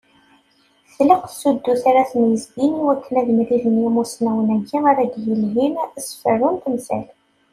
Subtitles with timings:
[0.95, 5.73] Tlaq tsudut ara ten-yezdin i wakken ad mlilen yimussnawen-agi ara d-yelhin
[6.05, 7.05] s ferru n temsal.